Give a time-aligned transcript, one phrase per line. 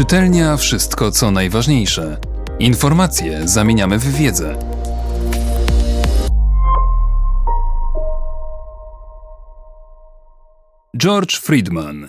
[0.00, 2.20] Czytelnia wszystko co najważniejsze.
[2.58, 4.58] Informacje zamieniamy w wiedzę.
[10.96, 12.08] George Friedman.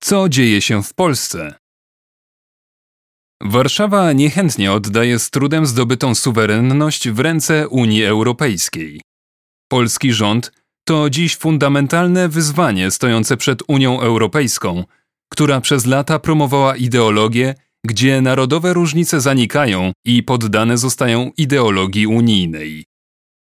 [0.00, 1.54] Co dzieje się w Polsce?
[3.40, 9.00] Warszawa niechętnie oddaje z trudem zdobytą suwerenność w ręce Unii Europejskiej.
[9.68, 10.52] Polski rząd
[10.84, 14.84] to dziś fundamentalne wyzwanie stojące przed Unią Europejską,
[15.32, 17.54] która przez lata promowała ideologię,
[17.86, 22.84] gdzie narodowe różnice zanikają i poddane zostają ideologii unijnej.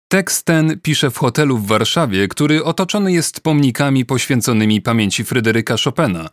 [0.09, 6.29] Tekst ten pisze w hotelu w Warszawie, który otoczony jest pomnikami poświęconymi pamięci Fryderyka Chopina,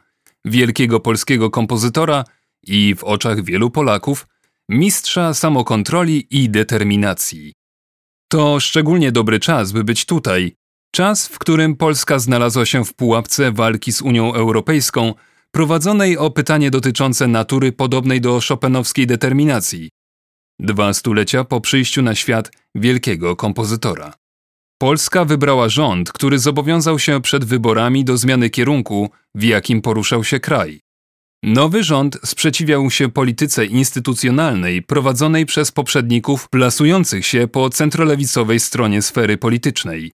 [0.46, 2.24] wielkiego polskiego kompozytora
[2.64, 4.28] i w oczach wielu Polaków
[4.70, 7.54] mistrza samokontroli i determinacji.
[8.32, 10.56] To szczególnie dobry czas, by być tutaj,
[10.92, 15.14] czas, w którym Polska znalazła się w pułapce walki z Unią Europejską,
[15.56, 19.90] prowadzonej o pytanie dotyczące natury podobnej do Chopinowskiej determinacji,
[20.60, 24.14] dwa stulecia po przyjściu na świat wielkiego kompozytora.
[24.78, 30.40] Polska wybrała rząd, który zobowiązał się przed wyborami do zmiany kierunku, w jakim poruszał się
[30.40, 30.80] kraj.
[31.44, 39.38] Nowy rząd sprzeciwiał się polityce instytucjonalnej prowadzonej przez poprzedników plasujących się po centrolewicowej stronie sfery
[39.38, 40.12] politycznej.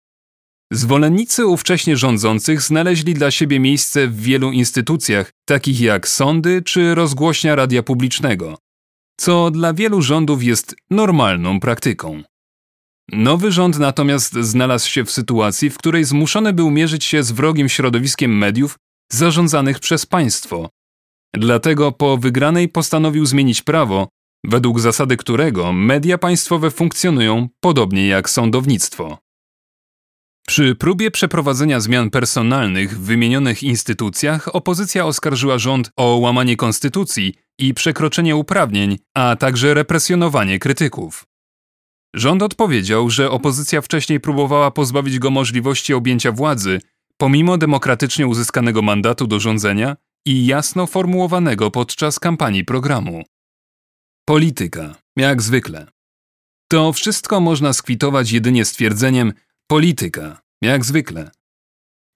[0.74, 7.56] Zwolennicy ówcześnie rządzących znaleźli dla siebie miejsce w wielu instytucjach, takich jak sądy czy rozgłośnia
[7.56, 8.58] radia publicznego,
[9.20, 12.24] co dla wielu rządów jest normalną praktyką.
[13.12, 17.70] Nowy rząd natomiast znalazł się w sytuacji, w której zmuszony był mierzyć się z wrogim
[17.70, 18.78] środowiskiem mediów
[19.12, 20.70] zarządzanych przez państwo.
[21.34, 24.08] Dlatego po wygranej postanowił zmienić prawo,
[24.46, 29.18] według zasady którego media państwowe funkcjonują podobnie jak sądownictwo.
[30.48, 37.74] Przy próbie przeprowadzenia zmian personalnych w wymienionych instytucjach opozycja oskarżyła rząd o łamanie konstytucji i
[37.74, 41.26] przekroczenie uprawnień, a także represjonowanie krytyków.
[42.16, 46.82] Rząd odpowiedział, że opozycja wcześniej próbowała pozbawić go możliwości objęcia władzy,
[47.18, 53.24] pomimo demokratycznie uzyskanego mandatu do rządzenia i jasno formułowanego podczas kampanii programu.
[54.26, 55.88] Polityka, jak zwykle.
[56.72, 59.34] To wszystko można skwitować jedynie stwierdzeniem
[59.68, 61.32] polityka, jak zwykle.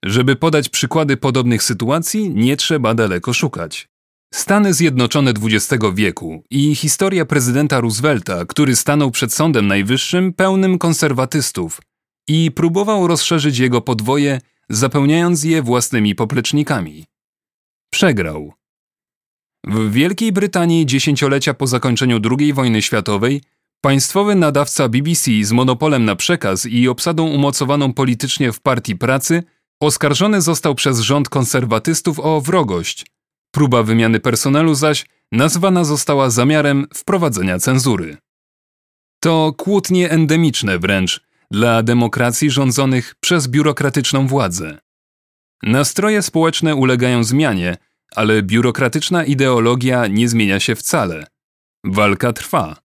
[0.05, 3.87] Żeby podać przykłady podobnych sytuacji, nie trzeba daleko szukać.
[4.33, 11.81] Stany Zjednoczone XX wieku i historia prezydenta Roosevelta, który stanął przed Sądem Najwyższym pełnym konserwatystów
[12.27, 17.05] i próbował rozszerzyć jego podwoje, zapełniając je własnymi poplecznikami.
[17.89, 18.53] Przegrał.
[19.67, 23.41] W Wielkiej Brytanii dziesięciolecia po zakończeniu II wojny światowej
[23.85, 29.43] państwowy nadawca BBC z monopolem na przekaz i obsadą umocowaną politycznie w Partii Pracy
[29.79, 33.05] oskarżony został przez rząd konserwatystów o wrogość–
[33.55, 38.17] Próba wymiany personelu zaś nazwana została zamiarem wprowadzenia cenzury.
[39.19, 44.77] To kłótnie endemiczne wręcz dla demokracji rządzonych przez biurokratyczną władzę.
[45.63, 47.77] Nastroje społeczne ulegają zmianie,
[48.15, 51.27] ale biurokratyczna ideologia nie zmienia się wcale.
[51.83, 52.84] Walka trwa.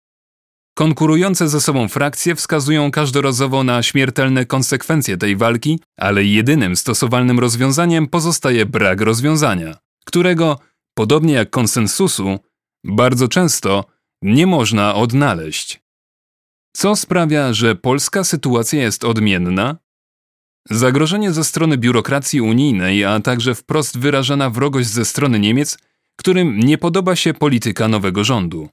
[0.79, 8.07] Konkurujące ze sobą frakcje wskazują każdorazowo na śmiertelne konsekwencje tej walki, ale jedynym stosowalnym rozwiązaniem
[8.07, 10.59] pozostaje brak rozwiązania którego,
[10.95, 12.39] podobnie jak konsensusu,
[12.85, 13.85] bardzo często
[14.23, 15.81] nie można odnaleźć.
[16.77, 19.77] Co sprawia, że polska sytuacja jest odmienna?
[20.71, 25.79] Zagrożenie ze strony biurokracji unijnej, a także wprost wyrażana wrogość ze strony Niemiec,
[26.17, 28.69] którym nie podoba się polityka nowego rządu.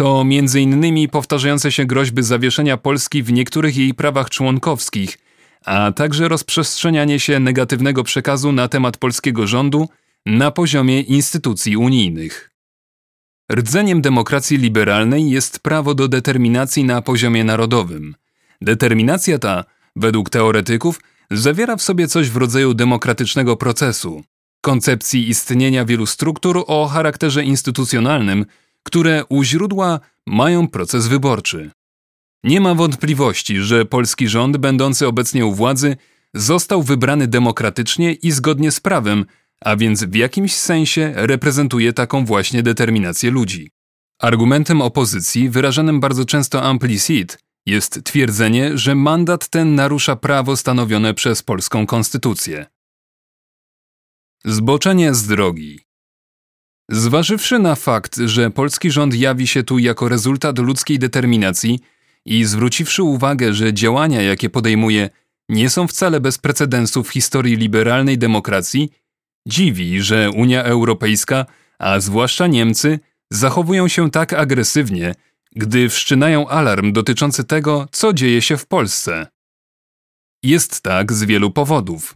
[0.00, 1.08] To m.in.
[1.08, 5.18] powtarzające się groźby zawieszenia Polski w niektórych jej prawach członkowskich–
[5.64, 9.88] a także rozprzestrzenianie się negatywnego przekazu na temat polskiego rządu
[10.26, 12.50] na poziomie instytucji unijnych.
[13.52, 18.14] Rdzeniem demokracji liberalnej jest prawo do determinacji na poziomie narodowym.
[18.60, 19.64] Determinacja ta,
[19.96, 21.00] według teoretyków,
[21.30, 24.22] zawiera w sobie coś w rodzaju demokratycznego procesu,
[24.60, 28.46] koncepcji istnienia wielu struktur o charakterze instytucjonalnym,
[28.82, 31.70] które u źródła mają proces wyborczy.
[32.44, 35.96] Nie ma wątpliwości, że polski rząd, będący obecnie u władzy,
[36.34, 39.24] został wybrany demokratycznie i zgodnie z prawem,
[39.64, 43.70] a więc w jakimś sensie reprezentuje taką właśnie determinację ludzi.
[44.20, 51.42] Argumentem opozycji, wyrażanym bardzo często implicit, jest twierdzenie, że mandat ten narusza prawo stanowione przez
[51.42, 52.66] polską konstytucję.
[54.44, 55.89] Zboczenie z drogi.
[56.90, 61.80] Zważywszy na fakt, że polski rząd jawi się tu jako rezultat ludzkiej determinacji,
[62.24, 65.10] i zwróciwszy uwagę, że działania, jakie podejmuje,
[65.48, 68.92] nie są wcale bez precedensu w historii liberalnej demokracji,
[69.48, 71.46] dziwi, że Unia Europejska,
[71.78, 72.98] a zwłaszcza Niemcy,
[73.30, 75.14] zachowują się tak agresywnie,
[75.52, 79.26] gdy wszczynają alarm dotyczący tego, co dzieje się w Polsce.
[80.42, 82.14] Jest tak z wielu powodów.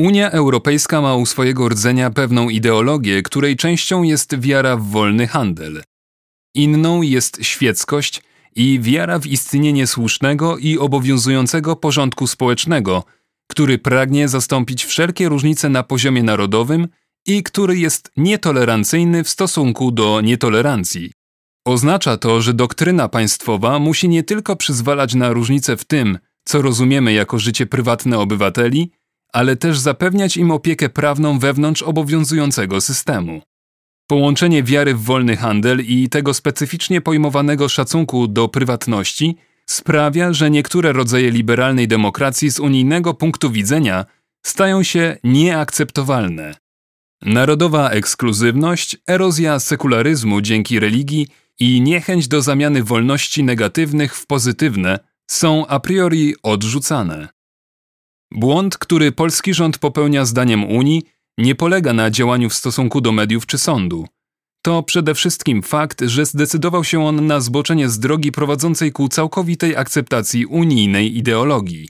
[0.00, 5.82] Unia Europejska ma u swojego rdzenia pewną ideologię, której częścią jest wiara w wolny handel.
[6.54, 8.22] Inną jest świeckość
[8.56, 13.04] i wiara w istnienie słusznego i obowiązującego porządku społecznego,
[13.50, 16.88] który pragnie zastąpić wszelkie różnice na poziomie narodowym
[17.26, 21.12] i który jest nietolerancyjny w stosunku do nietolerancji.
[21.66, 27.12] Oznacza to, że doktryna państwowa musi nie tylko przyzwalać na różnice w tym, co rozumiemy
[27.12, 28.90] jako życie prywatne obywateli,
[29.32, 33.42] ale też zapewniać im opiekę prawną wewnątrz obowiązującego systemu.
[34.06, 39.36] Połączenie wiary w wolny handel i tego specyficznie pojmowanego szacunku do prywatności
[39.66, 44.04] sprawia, że niektóre rodzaje liberalnej demokracji z unijnego punktu widzenia
[44.46, 46.54] stają się nieakceptowalne.
[47.22, 51.28] Narodowa ekskluzywność, erozja sekularyzmu dzięki religii
[51.60, 57.28] i niechęć do zamiany wolności negatywnych w pozytywne są a priori odrzucane.
[58.32, 61.02] Błąd, który polski rząd popełnia zdaniem Unii,
[61.38, 64.06] nie polega na działaniu w stosunku do mediów czy sądu.
[64.62, 69.76] To przede wszystkim fakt, że zdecydował się on na zboczenie z drogi prowadzącej ku całkowitej
[69.76, 71.88] akceptacji unijnej ideologii.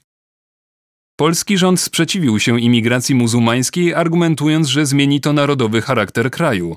[1.17, 6.77] Polski rząd sprzeciwił się imigracji muzułmańskiej, argumentując, że zmieni to narodowy charakter kraju.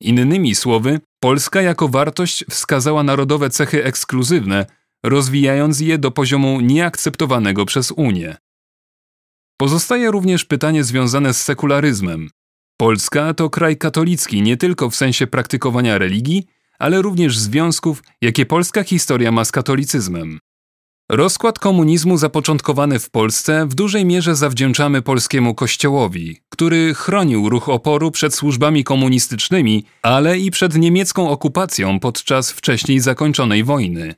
[0.00, 4.66] Innymi słowy, Polska jako wartość wskazała narodowe cechy ekskluzywne,
[5.04, 8.36] rozwijając je do poziomu nieakceptowanego przez Unię.
[9.60, 12.30] Pozostaje również pytanie związane z sekularyzmem.
[12.76, 16.46] Polska to kraj katolicki nie tylko w sensie praktykowania religii,
[16.78, 20.38] ale również związków, jakie polska historia ma z katolicyzmem.
[21.10, 28.10] Rozkład komunizmu zapoczątkowany w Polsce w dużej mierze zawdzięczamy polskiemu kościołowi, który chronił ruch oporu
[28.10, 34.14] przed służbami komunistycznymi, ale i przed niemiecką okupacją podczas wcześniej zakończonej wojny.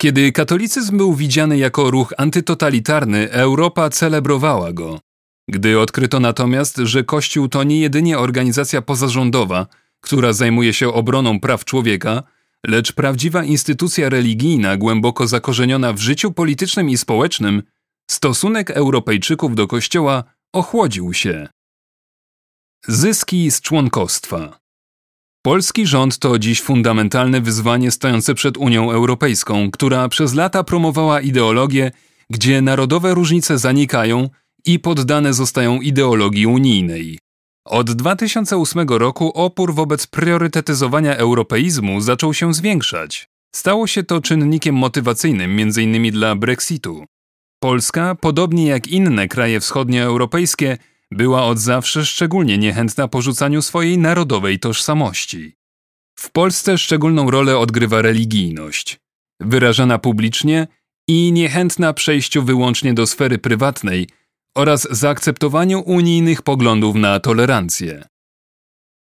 [0.00, 5.00] Kiedy katolicyzm był widziany jako ruch antytotalitarny, Europa celebrowała go.
[5.48, 9.66] Gdy odkryto natomiast, że Kościół to nie jedynie organizacja pozarządowa,
[10.00, 12.22] która zajmuje się obroną praw człowieka,
[12.66, 17.62] lecz prawdziwa instytucja religijna głęboko zakorzeniona w życiu politycznym i społecznym,
[18.10, 21.48] stosunek Europejczyków do Kościoła ochłodził się.
[22.88, 24.59] Zyski z członkostwa.
[25.42, 31.90] Polski rząd to dziś fundamentalne wyzwanie stojące przed Unią Europejską, która przez lata promowała ideologię,
[32.30, 34.28] gdzie narodowe różnice zanikają
[34.66, 37.18] i poddane zostają ideologii unijnej.
[37.64, 43.28] Od 2008 roku opór wobec priorytetyzowania europeizmu zaczął się zwiększać.
[43.54, 46.12] Stało się to czynnikiem motywacyjnym m.in.
[46.12, 47.04] dla Brexitu.
[47.62, 50.78] Polska, podobnie jak inne kraje wschodnioeuropejskie,
[51.10, 55.56] była od zawsze szczególnie niechętna porzucaniu swojej narodowej tożsamości.
[56.18, 59.00] W Polsce szczególną rolę odgrywa religijność,
[59.40, 60.66] wyrażana publicznie
[61.08, 64.08] i niechętna przejściu wyłącznie do sfery prywatnej
[64.56, 68.04] oraz zaakceptowaniu unijnych poglądów na tolerancję.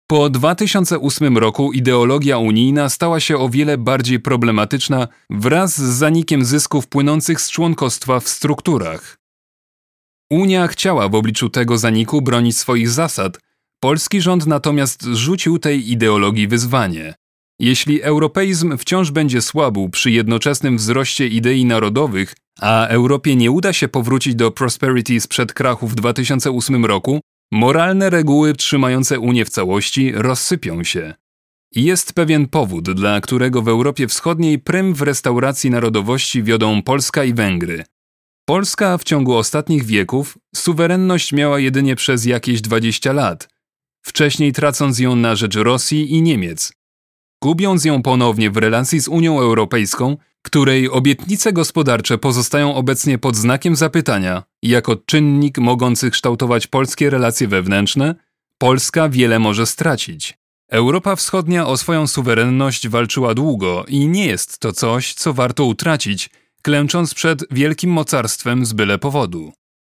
[0.07, 6.87] Po 2008 roku ideologia unijna stała się o wiele bardziej problematyczna wraz z zanikiem zysków
[6.87, 9.20] płynących z członkostwa w strukturach.
[10.31, 13.39] Unia chciała w obliczu tego zaniku bronić swoich zasad,
[13.79, 17.13] polski rząd natomiast rzucił tej ideologii wyzwanie.
[17.59, 23.87] Jeśli europeizm wciąż będzie słabł przy jednoczesnym wzroście idei narodowych, a Europie nie uda się
[23.87, 27.19] powrócić do prosperity sprzed krachu w 2008 roku,
[27.51, 31.13] moralne reguły trzymające Unię w całości rozsypią się.
[31.75, 37.33] Jest pewien powód, dla którego w Europie Wschodniej prym w restauracji narodowości wiodą Polska i
[37.33, 37.83] Węgry.
[38.45, 43.49] Polska w ciągu ostatnich wieków suwerenność miała jedynie przez jakieś 20 lat,
[44.01, 46.73] wcześniej tracąc ją na rzecz Rosji i Niemiec.
[47.43, 53.75] Gubiąc ją ponownie w relacji z Unią Europejską, której obietnice gospodarcze pozostają obecnie pod znakiem
[53.75, 58.15] zapytania, jako czynnik mogący kształtować polskie relacje wewnętrzne,
[58.57, 60.37] Polska wiele może stracić.
[60.69, 66.29] Europa Wschodnia o swoją suwerenność walczyła długo i nie jest to coś, co warto utracić,
[66.61, 69.53] klęcząc przed wielkim mocarstwem z byle powodu.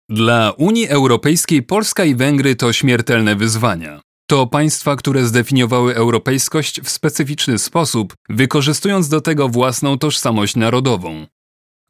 [0.10, 4.02] Dla Unii Europejskiej Polska i Węgry to śmiertelne wyzwania.
[4.30, 11.26] To państwa, które zdefiniowały europejskość w specyficzny sposób, wykorzystując do tego własną tożsamość narodową.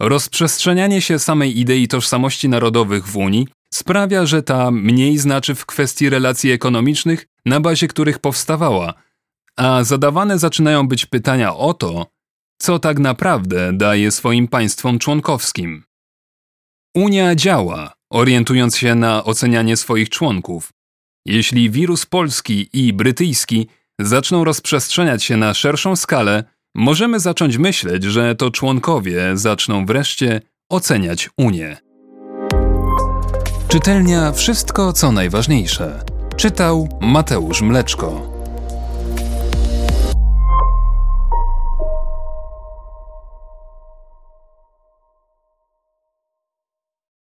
[0.02, 6.10] Rozprzestrzenianie się samej idei tożsamości narodowych w Unii sprawia, że ta mniej znaczy w kwestii
[6.10, 8.94] relacji ekonomicznych, na bazie których powstawała,
[9.58, 12.06] a zadawane zaczynają być pytania o to,
[12.58, 15.84] co tak naprawdę daje swoim państwom członkowskim.
[16.96, 20.72] Unia działa, orientując się na ocenianie swoich członków,
[21.26, 23.68] Jeśli wirus polski i brytyjski
[24.00, 26.44] zaczną rozprzestrzeniać się na szerszą skalę,
[26.76, 31.78] możemy zacząć myśleć, że to członkowie zaczną wreszcie oceniać Unię.
[33.68, 36.04] Czytelnia Wszystko co najważniejsze.
[36.38, 38.33] Czytał Mateusz Mleczko.